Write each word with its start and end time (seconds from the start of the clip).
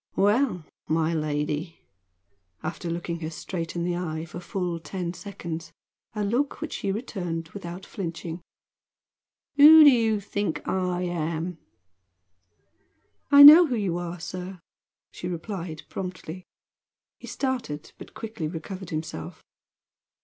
"Well, 0.15 0.65
my 0.87 1.13
lady," 1.13 1.79
after 2.63 2.89
looking 2.89 3.19
her 3.19 3.29
straight 3.29 3.75
in 3.75 3.83
the 3.83 3.95
eye 3.95 4.25
for 4.25 4.39
full 4.39 4.79
ten 4.79 5.13
seconds 5.13 5.71
a 6.15 6.23
look 6.25 6.59
which 6.59 6.73
she 6.77 6.91
returned 6.91 7.49
without 7.49 7.85
flinching 7.85 8.41
"Who 9.57 9.83
do 9.83 9.91
you 9.91 10.19
think 10.19 10.67
I 10.67 11.03
am?" 11.03 11.59
"I 13.29 13.43
know 13.43 13.67
who 13.67 13.75
you 13.75 13.95
are, 13.99 14.19
sir," 14.19 14.59
she 15.11 15.27
replied 15.27 15.83
promptly. 15.87 16.45
He 17.19 17.27
started; 17.27 17.93
but 17.99 18.15
quickly 18.15 18.47
recovered 18.47 18.89
himself. 18.89 19.43